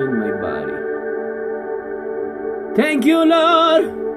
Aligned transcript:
in 0.00 0.20
my 0.20 0.32
body. 0.42 0.78
Thank 2.76 3.04
you, 3.06 3.24
Lord. 3.24 4.12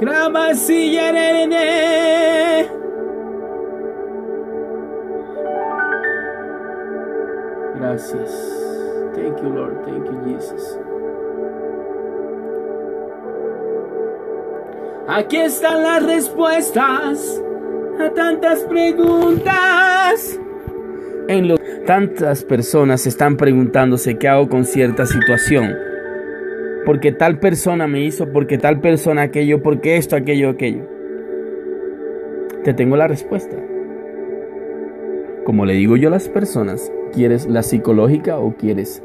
Gracias, 0.00 0.68
nene. 0.68 1.71
Gracias. 7.92 8.30
Thank 9.14 9.42
you, 9.42 9.50
Lord. 9.50 9.84
Thank 9.84 10.06
you, 10.06 10.18
Jesus. 10.24 10.78
Aquí 15.06 15.36
están 15.36 15.82
las 15.82 16.02
respuestas 16.02 17.42
a 18.00 18.10
tantas 18.14 18.62
preguntas. 18.62 20.40
En 21.28 21.48
lo 21.48 21.56
tantas 21.86 22.44
personas 22.44 23.06
están 23.06 23.36
preguntándose 23.36 24.16
qué 24.16 24.28
hago 24.28 24.48
con 24.48 24.64
cierta 24.64 25.04
situación. 25.04 25.76
Porque 26.86 27.12
tal 27.12 27.40
persona 27.40 27.86
me 27.88 28.00
hizo, 28.00 28.32
porque 28.32 28.56
tal 28.56 28.80
persona 28.80 29.22
aquello, 29.22 29.62
porque 29.62 29.98
esto, 29.98 30.16
aquello, 30.16 30.48
aquello. 30.48 30.88
Te 32.64 32.72
tengo 32.72 32.96
la 32.96 33.06
respuesta. 33.06 33.56
Como 35.44 35.66
le 35.66 35.74
digo 35.74 35.96
yo 35.96 36.08
a 36.08 36.12
las 36.12 36.30
personas, 36.30 36.90
¿quieres 37.12 37.46
la 37.46 37.62
psicológica 37.62 38.38
o 38.38 38.54
quieres 38.54 39.02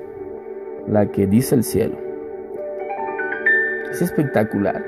la 0.88 1.12
que 1.12 1.28
dice 1.28 1.56
el 1.56 1.64
cielo? 1.64 1.98
Es 3.92 4.02
espectacular. 4.02 4.84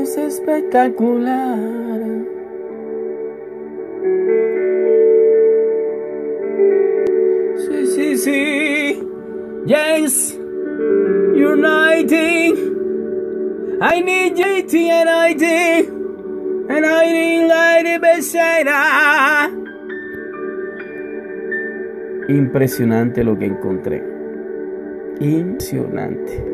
Es 0.00 0.16
espectacular. 0.16 2.00
Sí, 7.56 7.86
sí, 7.86 8.16
sí. 8.16 9.06
Yes. 9.66 10.38
Uniting. 11.34 12.70
I 13.82 14.00
need 14.00 14.36
JT 14.36 14.74
and 14.90 15.08
ID. 15.08 15.88
And 16.70 16.84
I 16.84 17.12
need 17.12 17.39
Besera. 18.20 19.50
Impresionante 22.28 23.24
lo 23.24 23.38
que 23.38 23.46
encontré. 23.46 24.04
Impresionante. 25.20 26.44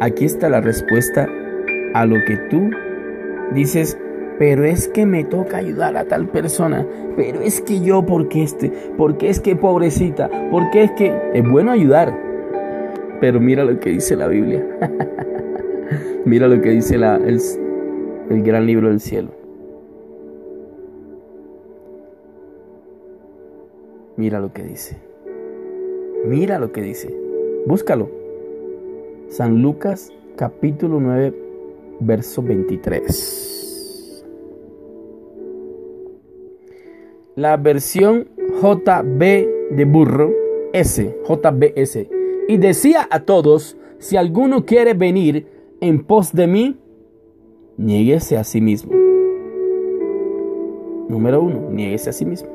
Aquí 0.00 0.24
está 0.24 0.48
la 0.48 0.60
respuesta 0.60 1.28
a 1.94 2.04
lo 2.04 2.16
que 2.24 2.36
tú 2.50 2.68
dices, 3.54 3.96
pero 4.40 4.64
es 4.64 4.88
que 4.88 5.06
me 5.06 5.22
toca 5.22 5.58
ayudar 5.58 5.96
a 5.96 6.04
tal 6.06 6.26
persona, 6.30 6.84
pero 7.16 7.42
es 7.42 7.60
que 7.60 7.80
yo, 7.80 8.04
porque 8.04 8.42
este, 8.42 8.72
porque 8.96 9.28
es 9.28 9.38
que 9.38 9.54
pobrecita, 9.54 10.28
porque 10.50 10.82
es 10.82 10.90
que 10.98 11.16
es 11.32 11.48
bueno 11.48 11.70
ayudar, 11.70 12.12
pero 13.20 13.38
mira 13.38 13.64
lo 13.64 13.78
que 13.78 13.90
dice 13.90 14.16
la 14.16 14.26
Biblia, 14.26 14.66
mira 16.24 16.48
lo 16.48 16.60
que 16.60 16.70
dice 16.70 16.96
el, 16.96 17.40
el 18.30 18.42
gran 18.42 18.66
libro 18.66 18.88
del 18.88 18.98
cielo. 18.98 19.43
Mira 24.16 24.40
lo 24.40 24.52
que 24.52 24.62
dice. 24.62 24.96
Mira 26.26 26.58
lo 26.58 26.72
que 26.72 26.82
dice. 26.82 27.14
Búscalo. 27.66 28.10
San 29.28 29.60
Lucas 29.62 30.12
capítulo 30.36 31.00
9 31.00 31.34
verso 32.00 32.42
23. 32.42 34.24
La 37.36 37.56
versión 37.56 38.28
JB 38.62 39.20
de 39.70 39.84
burro, 39.84 40.32
S, 40.72 41.16
JBS. 41.28 42.06
Y 42.46 42.58
decía 42.58 43.08
a 43.10 43.24
todos, 43.24 43.76
si 43.98 44.16
alguno 44.16 44.64
quiere 44.64 44.94
venir 44.94 45.48
en 45.80 46.04
pos 46.04 46.32
de 46.32 46.46
mí, 46.46 46.76
niéguese 47.76 48.36
a 48.36 48.44
sí 48.44 48.60
mismo. 48.60 48.92
Número 51.08 51.42
uno, 51.42 51.70
niéguese 51.70 52.10
a 52.10 52.12
sí 52.12 52.24
mismo. 52.24 52.53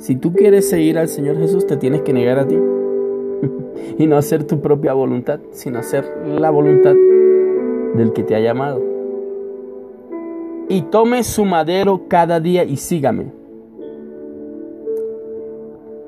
Si 0.00 0.16
tú 0.16 0.32
quieres 0.32 0.66
seguir 0.66 0.98
al 0.98 1.08
Señor 1.08 1.36
Jesús, 1.36 1.66
te 1.66 1.76
tienes 1.76 2.00
que 2.00 2.14
negar 2.14 2.38
a 2.38 2.48
ti. 2.48 2.56
y 3.98 4.06
no 4.06 4.16
hacer 4.16 4.44
tu 4.44 4.62
propia 4.62 4.94
voluntad, 4.94 5.40
sino 5.50 5.78
hacer 5.78 6.06
la 6.26 6.48
voluntad 6.48 6.94
del 7.94 8.14
que 8.14 8.22
te 8.22 8.34
ha 8.34 8.40
llamado. 8.40 8.80
Y 10.70 10.82
tome 10.82 11.22
su 11.22 11.44
madero 11.44 12.08
cada 12.08 12.40
día 12.40 12.64
y 12.64 12.78
sígame. 12.78 13.30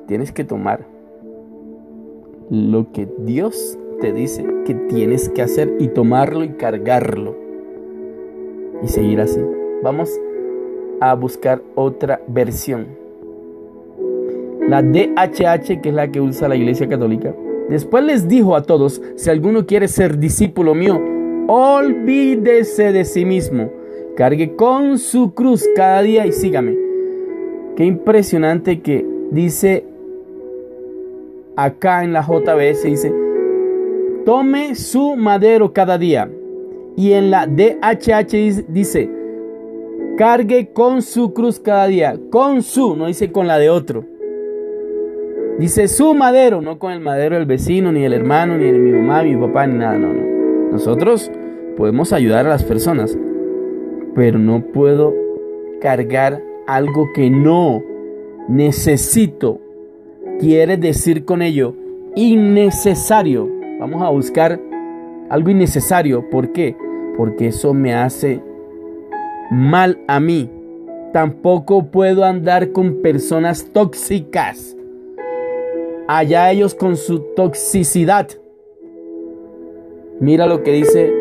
Tienes 0.07 0.31
que 0.31 0.43
tomar 0.43 0.87
lo 2.49 2.91
que 2.91 3.07
Dios 3.19 3.77
te 4.01 4.11
dice 4.11 4.43
que 4.65 4.73
tienes 4.73 5.29
que 5.29 5.43
hacer 5.43 5.71
y 5.79 5.89
tomarlo 5.89 6.43
y 6.43 6.53
cargarlo. 6.53 7.35
Y 8.81 8.87
seguir 8.87 9.21
así. 9.21 9.39
Vamos 9.83 10.09
a 10.99 11.13
buscar 11.13 11.61
otra 11.75 12.21
versión 12.27 13.02
la 14.67 14.81
DHH, 14.81 15.81
que 15.81 15.89
es 15.89 15.95
la 15.95 16.11
que 16.11 16.21
usa 16.21 16.47
la 16.47 16.55
Iglesia 16.55 16.87
Católica. 16.87 17.35
Después 17.69 18.03
les 18.03 18.27
dijo 18.27 18.55
a 18.55 18.63
todos, 18.63 19.01
si 19.15 19.29
alguno 19.29 19.65
quiere 19.65 19.87
ser 19.87 20.17
discípulo 20.17 20.75
mío, 20.75 21.01
olvídese 21.47 22.91
de 22.91 23.05
sí 23.05 23.25
mismo, 23.25 23.69
cargue 24.15 24.55
con 24.55 24.97
su 24.97 25.33
cruz 25.33 25.67
cada 25.75 26.01
día 26.01 26.25
y 26.25 26.31
sígame. 26.31 26.77
Qué 27.75 27.85
impresionante 27.85 28.81
que 28.81 29.05
dice 29.31 29.85
acá 31.55 32.03
en 32.03 32.13
la 32.13 32.21
JBS, 32.21 32.83
dice, 32.83 33.13
tome 34.25 34.75
su 34.75 35.15
madero 35.15 35.73
cada 35.73 35.97
día. 35.97 36.29
Y 36.95 37.13
en 37.13 37.31
la 37.31 37.47
DHH 37.47 38.65
dice, 38.67 39.09
cargue 40.17 40.71
con 40.73 41.01
su 41.01 41.33
cruz 41.33 41.59
cada 41.59 41.87
día. 41.87 42.19
Con 42.29 42.61
su, 42.61 42.95
no 42.95 43.07
dice 43.07 43.31
con 43.31 43.47
la 43.47 43.57
de 43.57 43.69
otro. 43.69 44.12
Dice 45.59 45.87
su 45.87 46.15
madero, 46.15 46.61
no 46.61 46.79
con 46.79 46.91
el 46.91 46.99
madero 46.99 47.35
del 47.35 47.45
vecino, 47.45 47.91
ni 47.91 48.03
el 48.03 48.13
hermano, 48.13 48.57
ni 48.57 48.65
de 48.65 48.79
mi 48.79 48.91
mamá, 48.91 49.21
mi 49.21 49.35
papá, 49.35 49.67
ni 49.67 49.77
nada, 49.77 49.99
no, 49.99 50.11
no. 50.11 50.71
Nosotros 50.71 51.31
podemos 51.77 52.11
ayudar 52.11 52.47
a 52.47 52.49
las 52.49 52.63
personas, 52.63 53.15
pero 54.15 54.39
no 54.39 54.61
puedo 54.73 55.13
cargar 55.79 56.41
algo 56.65 57.07
que 57.13 57.29
no 57.29 57.83
necesito. 58.49 59.61
Quiere 60.39 60.75
decir 60.75 61.23
con 61.23 61.43
ello 61.43 61.75
innecesario. 62.15 63.47
Vamos 63.79 64.01
a 64.01 64.09
buscar 64.09 64.59
algo 65.29 65.51
innecesario. 65.51 66.27
¿Por 66.31 66.51
qué? 66.51 66.75
Porque 67.15 67.47
eso 67.47 67.75
me 67.75 67.93
hace 67.93 68.41
mal 69.51 69.99
a 70.07 70.19
mí. 70.19 70.49
Tampoco 71.13 71.91
puedo 71.91 72.23
andar 72.23 72.71
con 72.71 73.03
personas 73.03 73.69
tóxicas 73.71 74.75
allá 76.07 76.51
ellos 76.51 76.75
con 76.75 76.95
su 76.97 77.19
toxicidad. 77.35 78.27
Mira 80.19 80.45
lo 80.45 80.63
que 80.63 80.71
dice 80.71 81.13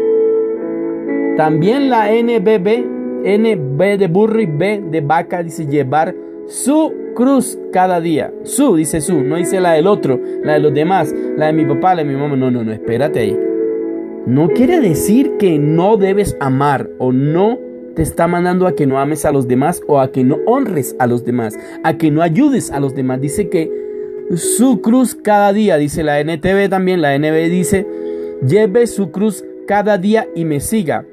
también 1.37 1.89
la 1.89 2.11
NBB, 2.13 2.87
NB 3.25 3.99
de 3.99 4.09
burro 4.09 4.41
y 4.41 4.47
B 4.47 4.83
de 4.91 5.01
vaca, 5.01 5.43
dice 5.43 5.67
llevar 5.67 6.15
su 6.47 6.93
cruz 7.15 7.59
cada 7.73 8.01
día. 8.01 8.33
Su, 8.43 8.77
dice 8.77 9.01
su, 9.01 9.23
no 9.23 9.37
dice 9.37 9.61
la 9.61 9.73
del 9.73 9.87
otro, 9.87 10.21
la 10.43 10.55
de 10.55 10.61
los 10.61 10.75
demás, 10.75 11.15
la 11.37 11.47
de 11.47 11.53
mi 11.53 11.65
papá, 11.65 11.95
la 11.95 12.05
de 12.05 12.11
mi 12.11 12.17
mamá. 12.17 12.37
No, 12.37 12.51
no, 12.51 12.63
no, 12.63 12.73
espérate 12.73 13.21
ahí. 13.21 13.39
No 14.27 14.49
quiere 14.49 14.81
decir 14.81 15.37
que 15.39 15.59
no 15.59 15.97
debes 15.97 16.37
amar 16.39 16.89
o 16.99 17.13
no 17.13 17.59
te 17.95 18.03
está 18.03 18.27
mandando 18.27 18.67
a 18.67 18.75
que 18.75 18.87
no 18.87 18.99
ames 18.99 19.25
a 19.25 19.33
los 19.33 19.49
demás 19.49 19.83
o 19.87 20.01
a 20.01 20.13
que 20.13 20.25
no 20.25 20.39
honres 20.47 20.97
a 20.99 21.07
los 21.07 21.25
demás, 21.25 21.59
a 21.83 21.97
que 21.97 22.11
no 22.11 22.23
ayudes 22.23 22.71
a 22.71 22.81
los 22.81 22.95
demás. 22.95 23.21
Dice 23.21 23.49
que 23.49 23.71
su 24.37 24.81
cruz 24.81 25.15
cada 25.15 25.53
día, 25.53 25.77
dice 25.77 26.03
la 26.03 26.21
NTV 26.21 26.69
también, 26.69 27.03
la 27.03 27.17
NB 27.19 27.51
dice, 27.51 27.87
lleve 28.47 28.87
su 28.87 29.11
cruz 29.11 29.45
cada 29.67 29.99
día 29.99 30.29
y 30.35 30.45
me 30.45 30.61
siga. 30.61 31.05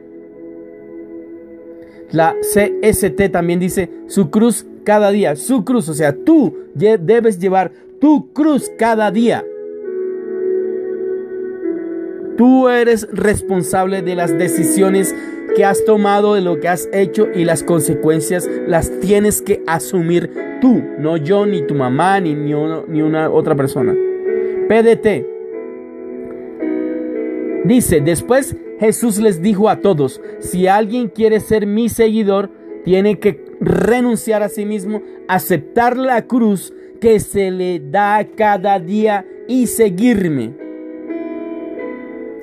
La 2.11 2.35
CST 2.41 3.31
también 3.31 3.59
dice, 3.59 3.89
su 4.07 4.29
cruz 4.29 4.65
cada 4.83 5.11
día, 5.11 5.35
su 5.35 5.63
cruz, 5.63 5.89
o 5.89 5.93
sea, 5.93 6.15
tú 6.15 6.55
debes 6.73 7.39
llevar 7.39 7.71
tu 7.99 8.31
cruz 8.33 8.71
cada 8.77 9.11
día. 9.11 9.45
Tú 12.37 12.69
eres 12.69 13.07
responsable 13.11 14.01
de 14.01 14.15
las 14.15 14.35
decisiones 14.37 15.13
que 15.55 15.65
has 15.65 15.83
tomado, 15.83 16.35
de 16.35 16.41
lo 16.41 16.59
que 16.61 16.69
has 16.69 16.87
hecho 16.93 17.27
y 17.35 17.43
las 17.43 17.63
consecuencias 17.63 18.49
las 18.65 18.89
tienes 19.01 19.41
que 19.41 19.61
asumir 19.67 20.48
tú, 20.59 20.81
no 20.99 21.17
yo, 21.17 21.45
ni 21.45 21.61
tu 21.61 21.75
mamá, 21.75 22.19
ni, 22.19 22.33
ni, 22.33 22.53
ni 22.87 23.01
una 23.01 23.29
otra 23.29 23.55
persona. 23.55 23.95
PDT. 24.67 25.25
Dice, 27.65 28.01
después 28.01 28.55
Jesús 28.79 29.19
les 29.19 29.41
dijo 29.41 29.69
a 29.69 29.77
todos, 29.77 30.21
si 30.39 30.67
alguien 30.67 31.09
quiere 31.09 31.39
ser 31.39 31.65
mi 31.65 31.89
seguidor, 31.89 32.49
tiene 32.83 33.19
que 33.19 33.43
renunciar 33.59 34.41
a 34.43 34.49
sí 34.49 34.65
mismo, 34.65 35.01
aceptar 35.27 35.97
la 35.97 36.25
cruz 36.25 36.73
que 37.01 37.19
se 37.19 37.51
le 37.51 37.79
da 37.79 38.25
cada 38.35 38.79
día 38.79 39.25
y 39.47 39.67
seguirme. 39.67 40.53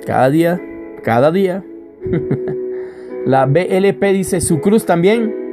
Cada 0.05 0.29
día, 0.29 0.61
cada 1.03 1.31
día. 1.31 1.63
La 3.25 3.45
BLP 3.45 4.01
dice 4.13 4.39
su 4.39 4.61
cruz 4.61 4.85
también. 4.85 5.46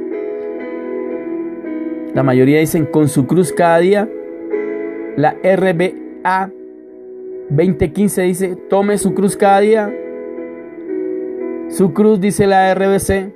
La 2.15 2.23
mayoría 2.23 2.61
dicen 2.61 2.85
con 2.85 3.09
su 3.09 3.27
cruz 3.27 3.51
cada 3.51 3.79
día. 3.79 4.09
La 5.17 5.35
RBA 5.43 6.49
2015 7.49 8.21
dice 8.21 8.55
tome 8.69 8.97
su 8.97 9.13
cruz 9.13 9.35
cada 9.35 9.59
día. 9.59 9.93
Su 11.67 11.91
cruz 11.91 12.21
dice 12.21 12.47
la 12.47 12.73
RBC. 12.73 13.33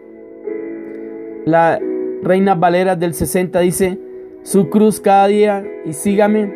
La 1.46 1.78
Reina 2.24 2.56
Valera 2.56 2.96
del 2.96 3.14
60 3.14 3.60
dice 3.60 4.00
su 4.44 4.70
cruz 4.70 5.02
cada 5.02 5.28
día 5.28 5.66
y 5.84 5.92
sígame. 5.92 6.50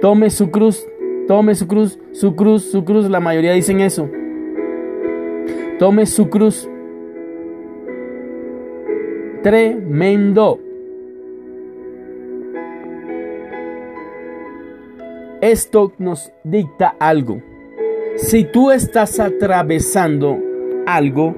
Tome 0.00 0.30
su 0.30 0.52
cruz, 0.52 0.86
tome 1.26 1.56
su 1.56 1.66
cruz, 1.66 1.98
su 2.12 2.36
cruz, 2.36 2.70
su 2.70 2.84
cruz. 2.84 3.10
La 3.10 3.18
mayoría 3.18 3.52
dicen 3.52 3.80
eso. 3.80 4.08
Tome 5.80 6.06
su 6.06 6.30
cruz. 6.30 6.70
Tremendo. 9.42 10.60
Esto 15.40 15.92
nos 15.98 16.30
dicta 16.44 16.94
algo. 17.00 17.40
Si 18.16 18.44
tú 18.44 18.70
estás 18.70 19.18
atravesando 19.18 20.38
algo, 20.86 21.34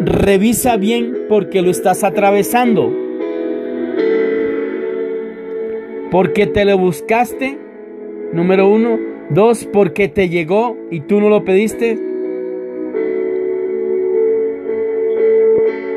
revisa 0.00 0.76
bien 0.76 1.26
porque 1.28 1.62
lo 1.62 1.70
estás 1.70 2.02
atravesando. 2.02 2.92
Porque 6.10 6.48
te 6.48 6.64
lo 6.64 6.78
buscaste, 6.78 7.58
número 8.32 8.68
uno. 8.68 8.98
Dos, 9.30 9.68
porque 9.72 10.08
te 10.08 10.28
llegó 10.28 10.76
y 10.90 11.00
tú 11.00 11.20
no 11.20 11.28
lo 11.28 11.44
pediste. 11.44 12.15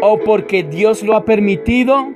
O 0.02 0.20
porque 0.20 0.64
Dios 0.64 1.04
lo 1.04 1.16
ha 1.16 1.26
permitido. 1.26 2.14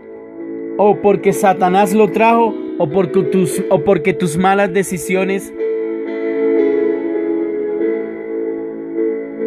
O 0.77 1.01
porque 1.01 1.33
Satanás 1.33 1.93
lo 1.93 2.09
trajo. 2.09 2.53
O 2.77 2.89
porque 2.89 3.23
tus, 3.23 3.63
o 3.69 3.83
porque 3.83 4.13
tus 4.13 4.37
malas 4.37 4.73
decisiones. 4.73 5.53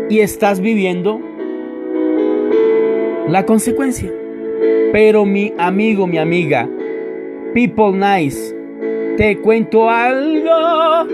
Y 0.09 0.21
estás 0.21 0.61
viviendo 0.61 1.21
la 3.29 3.45
consecuencia. 3.45 4.13
Pero 4.93 5.25
mi 5.25 5.53
amigo, 5.59 6.07
mi 6.07 6.19
amiga, 6.19 6.69
people 7.53 7.93
nice, 7.93 8.55
te 9.17 9.37
cuento 9.39 9.91
algo. 9.91 11.09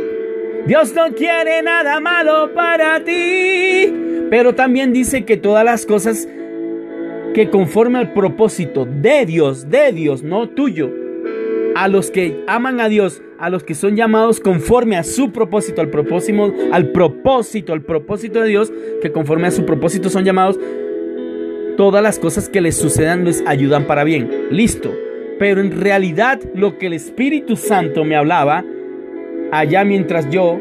Dios 0.66 0.94
no 0.94 1.12
quiere 1.14 1.62
nada 1.62 2.00
malo 2.00 2.52
para 2.54 3.02
ti. 3.02 3.92
Pero 4.30 4.54
también 4.54 4.92
dice 4.92 5.24
que 5.24 5.36
todas 5.36 5.64
las 5.64 5.86
cosas 5.86 6.28
que 7.34 7.50
conforme 7.50 7.98
al 7.98 8.12
propósito 8.12 8.86
de 8.86 9.26
Dios, 9.26 9.70
de 9.70 9.92
Dios, 9.92 10.22
no 10.22 10.48
tuyo, 10.48 10.90
a 11.74 11.88
los 11.88 12.10
que 12.10 12.44
aman 12.46 12.80
a 12.80 12.88
Dios, 12.88 13.22
a 13.38 13.48
los 13.50 13.64
que 13.64 13.74
son 13.74 13.96
llamados 13.96 14.40
conforme 14.40 14.96
a 14.96 15.04
su 15.04 15.32
propósito, 15.32 15.80
al 15.80 15.88
propósito, 15.88 16.52
al 16.72 16.92
propósito, 16.92 17.72
al 17.72 17.82
propósito 17.82 18.40
de 18.40 18.48
Dios, 18.48 18.72
que 19.00 19.10
conforme 19.10 19.48
a 19.48 19.50
su 19.50 19.64
propósito 19.64 20.10
son 20.10 20.24
llamados, 20.24 20.58
todas 21.76 22.02
las 22.02 22.18
cosas 22.18 22.48
que 22.48 22.60
les 22.60 22.76
sucedan 22.76 23.24
les 23.24 23.42
ayudan 23.46 23.86
para 23.86 24.04
bien. 24.04 24.48
Listo. 24.50 24.92
Pero 25.38 25.60
en 25.60 25.80
realidad 25.80 26.40
lo 26.54 26.78
que 26.78 26.86
el 26.86 26.92
Espíritu 26.92 27.56
Santo 27.56 28.04
me 28.04 28.16
hablaba 28.16 28.64
allá 29.50 29.84
mientras 29.84 30.28
yo 30.30 30.60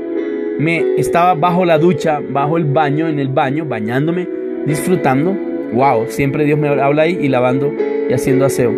me 0.58 0.96
estaba 0.98 1.34
bajo 1.34 1.66
la 1.66 1.78
ducha, 1.78 2.22
bajo 2.28 2.58
el 2.58 2.66
baño, 2.66 3.08
en 3.08 3.20
el 3.20 3.28
baño, 3.28 3.66
bañándome, 3.66 4.28
disfrutando. 4.66 5.51
Wow, 5.72 6.08
siempre 6.08 6.46
Dios 6.46 6.60
me 6.60 6.68
habla 6.68 7.04
ahí 7.04 7.18
y 7.22 7.28
lavando 7.28 7.74
y 8.10 8.14
haciendo 8.14 8.46
aseo. 8.46 8.74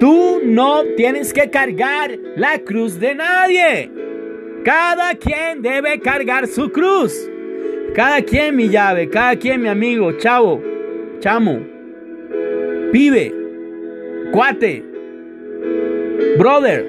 Tú 0.00 0.40
no 0.44 0.82
tienes 0.96 1.32
que 1.32 1.48
cargar 1.50 2.18
la 2.36 2.58
cruz 2.58 2.98
de 3.00 3.14
nadie. 3.14 3.90
Cada 4.64 5.14
quien 5.14 5.62
debe 5.62 6.00
cargar 6.00 6.46
su 6.46 6.70
cruz. 6.70 7.30
Cada 7.94 8.20
quien 8.22 8.56
mi 8.56 8.68
llave, 8.68 9.08
cada 9.08 9.36
quien 9.36 9.62
mi 9.62 9.68
amigo, 9.68 10.12
chavo 10.18 10.60
chamo, 11.20 11.60
pibe, 12.92 13.32
cuate, 14.32 14.84
brother, 16.38 16.86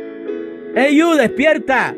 hey 0.75 0.99
despierta. 1.17 1.95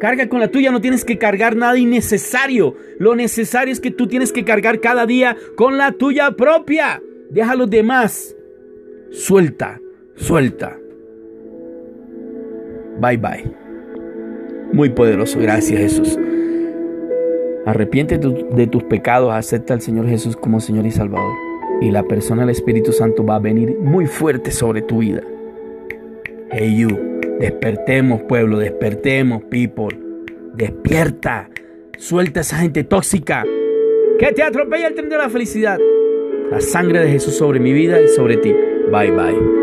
Carga 0.00 0.28
con 0.28 0.40
la 0.40 0.48
tuya, 0.48 0.70
no 0.70 0.80
tienes 0.80 1.04
que 1.04 1.18
cargar 1.18 1.56
nada 1.56 1.78
innecesario. 1.78 2.76
Lo 2.98 3.14
necesario 3.14 3.72
es 3.72 3.80
que 3.80 3.90
tú 3.90 4.06
tienes 4.06 4.32
que 4.32 4.44
cargar 4.44 4.80
cada 4.80 5.06
día 5.06 5.36
con 5.56 5.76
la 5.76 5.92
tuya 5.92 6.32
propia. 6.32 7.02
Deja 7.30 7.52
a 7.52 7.56
los 7.56 7.68
demás. 7.68 8.34
Suelta, 9.10 9.80
suelta. 10.14 10.78
Bye 13.00 13.16
bye. 13.16 13.52
Muy 14.72 14.90
poderoso, 14.90 15.38
gracias 15.38 15.80
Jesús. 15.80 16.18
Arrepiente 17.66 18.18
de 18.18 18.66
tus 18.66 18.84
pecados, 18.84 19.32
acepta 19.32 19.74
al 19.74 19.80
Señor 19.80 20.08
Jesús 20.08 20.36
como 20.36 20.60
Señor 20.60 20.86
y 20.86 20.90
Salvador 20.90 21.48
y 21.80 21.90
la 21.90 22.02
persona 22.02 22.42
del 22.42 22.50
Espíritu 22.50 22.92
Santo 22.92 23.24
va 23.24 23.36
a 23.36 23.40
venir 23.40 23.78
muy 23.78 24.06
fuerte 24.06 24.50
sobre 24.50 24.82
tu 24.82 24.98
vida. 24.98 25.22
Hey 26.50 26.76
you, 26.76 27.17
despertemos 27.38 28.22
pueblo, 28.22 28.58
despertemos 28.58 29.44
people, 29.44 29.98
despierta, 30.54 31.48
suelta 31.96 32.40
a 32.40 32.42
esa 32.42 32.58
gente 32.58 32.84
tóxica 32.84 33.44
que 34.18 34.32
te 34.32 34.42
atropella 34.42 34.88
el 34.88 34.94
tren 34.94 35.08
de 35.08 35.16
la 35.16 35.28
felicidad. 35.28 35.78
La 36.50 36.60
sangre 36.60 37.00
de 37.00 37.10
Jesús 37.10 37.36
sobre 37.36 37.60
mi 37.60 37.72
vida 37.72 38.00
y 38.00 38.08
sobre 38.08 38.38
ti. 38.38 38.54
Bye 38.90 39.12
bye. 39.12 39.57